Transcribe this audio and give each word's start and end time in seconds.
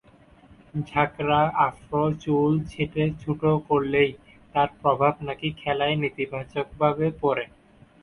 ঝাঁকড়া 0.81 1.41
আফ্রো 1.67 2.03
চুল 2.23 2.51
ছেঁটে 2.71 3.03
ছোট 3.21 3.41
করলেই 3.67 4.11
তার 4.55 4.69
প্রভাব 4.79 5.13
নাকি 5.27 5.47
খেলায় 5.61 5.95
নেতিবাচকভাবে 6.03 7.05
পড়ে। 7.21 7.45